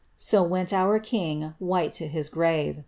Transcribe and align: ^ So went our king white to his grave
^ 0.01 0.03
So 0.15 0.41
went 0.41 0.73
our 0.73 0.97
king 0.97 1.53
white 1.59 1.93
to 1.93 2.07
his 2.07 2.27
grave 2.27 2.79